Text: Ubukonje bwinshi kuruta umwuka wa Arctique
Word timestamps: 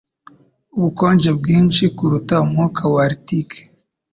Ubukonje 0.77 1.29
bwinshi 1.39 1.83
kuruta 1.97 2.35
umwuka 2.45 2.81
wa 2.93 2.99
Arctique 3.07 3.59